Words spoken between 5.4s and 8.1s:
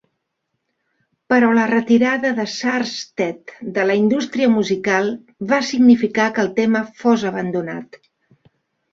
va significar que el tema fos abandonat.